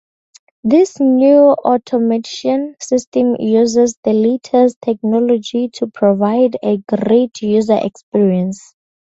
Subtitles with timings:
[0.63, 8.73] This new automation system uses the latest technology to provide a great user experience.